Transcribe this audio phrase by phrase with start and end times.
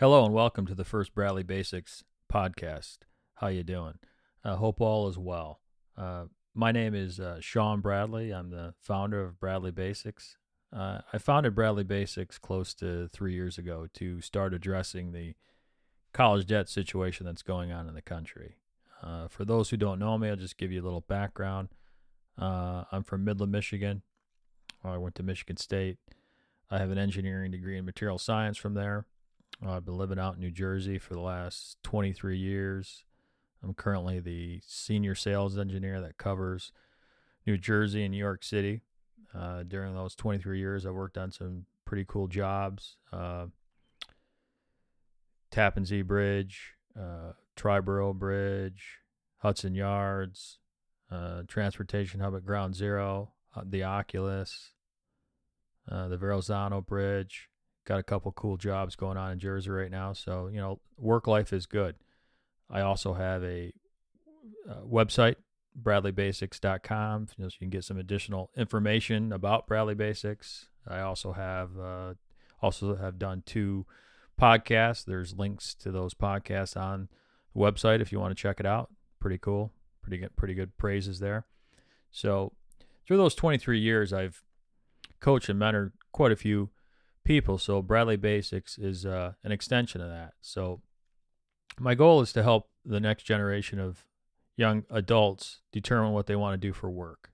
[0.00, 3.00] Hello and welcome to the first Bradley Basics podcast.
[3.34, 3.98] How you doing?
[4.42, 5.60] I uh, hope all is well.
[5.94, 6.24] Uh,
[6.54, 8.30] my name is uh, Sean Bradley.
[8.30, 10.38] I'm the founder of Bradley Basics.
[10.74, 15.34] Uh, I founded Bradley Basics close to three years ago to start addressing the
[16.14, 18.56] college debt situation that's going on in the country.
[19.02, 21.68] Uh, for those who don't know me, I'll just give you a little background.
[22.38, 24.00] Uh, I'm from Midland, Michigan.
[24.82, 25.98] I went to Michigan State.
[26.70, 29.04] I have an engineering degree in material science from there.
[29.66, 33.04] I've been living out in New Jersey for the last 23 years.
[33.62, 36.72] I'm currently the senior sales engineer that covers
[37.46, 38.80] New Jersey and New York City.
[39.34, 42.96] Uh, during those 23 years, I worked on some pretty cool jobs.
[43.12, 43.46] Uh,
[45.50, 49.00] Tappan Zee Bridge, uh, Triborough Bridge,
[49.38, 50.58] Hudson Yards,
[51.10, 54.72] uh, Transportation Hub at Ground Zero, uh, the Oculus,
[55.90, 57.49] uh, the Verrazano Bridge.
[57.90, 60.12] Got a couple cool jobs going on in Jersey right now.
[60.12, 61.96] So, you know, work life is good.
[62.70, 63.72] I also have a
[64.70, 65.34] uh, website,
[65.82, 70.68] bradleybasics.com, you know, so you can get some additional information about Bradley Basics.
[70.86, 72.14] I also have uh,
[72.62, 73.86] also have done two
[74.40, 75.04] podcasts.
[75.04, 77.08] There's links to those podcasts on
[77.56, 78.88] the website if you want to check it out.
[79.18, 79.72] Pretty cool.
[80.00, 81.44] Pretty good, pretty good praises there.
[82.12, 82.52] So
[83.04, 84.44] through those 23 years, I've
[85.18, 86.70] coached and mentored quite a few
[87.24, 87.58] people.
[87.58, 90.32] So Bradley Basics is uh, an extension of that.
[90.40, 90.80] So
[91.78, 94.06] my goal is to help the next generation of
[94.56, 97.30] young adults determine what they want to do for work.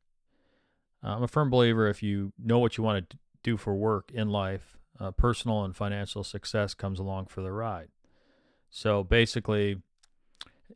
[1.03, 4.29] I'm a firm believer if you know what you want to do for work in
[4.29, 7.89] life, uh, personal and financial success comes along for the ride.
[8.71, 9.83] So basically,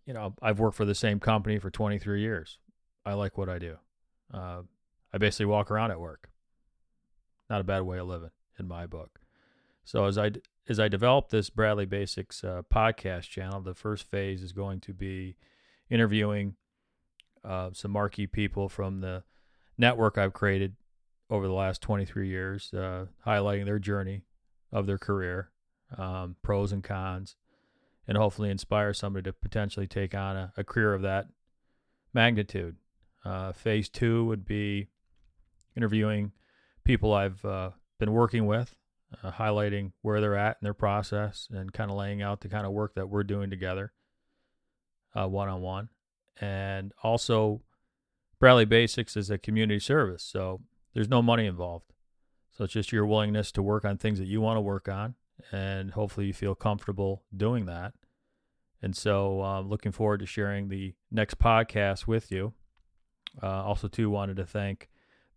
[0.06, 2.58] you know, I've worked for the same company for 23 years.
[3.04, 3.76] I like what I do.
[4.32, 4.62] Uh,
[5.12, 6.30] I basically walk around at work.
[7.48, 9.20] Not a bad way of living in my book.
[9.84, 10.32] So as I
[10.68, 14.92] as I develop this Bradley Basics uh, podcast channel, the first phase is going to
[14.92, 15.36] be
[15.88, 16.54] interviewing
[17.44, 19.24] uh, some marquee people from the
[19.76, 20.76] network I've created
[21.28, 24.22] over the last 23 years, uh, highlighting their journey
[24.72, 25.50] of their career,
[25.96, 27.36] um, pros and cons,
[28.06, 31.26] and hopefully inspire somebody to potentially take on a, a career of that
[32.12, 32.76] magnitude.
[33.24, 34.88] Uh, phase two would be
[35.76, 36.32] interviewing
[36.84, 38.74] people I've uh, been working with,
[39.22, 42.66] uh, highlighting where they're at in their process and kind of laying out the kind
[42.66, 43.92] of work that we're doing together
[45.14, 45.88] one on one.
[46.40, 47.62] And also,
[48.38, 50.62] Bradley Basics is a community service, so
[50.94, 51.92] there's no money involved.
[52.56, 55.14] So it's just your willingness to work on things that you want to work on,
[55.52, 57.92] and hopefully you feel comfortable doing that.
[58.82, 62.54] And so, uh, looking forward to sharing the next podcast with you.
[63.42, 64.88] Uh, also, too, wanted to thank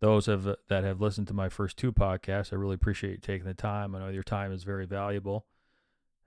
[0.03, 2.51] those have, that have listened to my first two podcasts.
[2.51, 3.95] I really appreciate you taking the time.
[3.95, 5.45] I know your time is very valuable,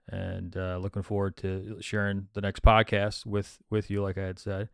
[0.09, 4.01] and uh, looking forward to sharing the next podcast with with you.
[4.01, 4.69] Like I had said,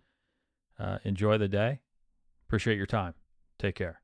[0.80, 1.82] uh, enjoy the day.
[2.48, 3.14] Appreciate your time.
[3.60, 4.03] Take care.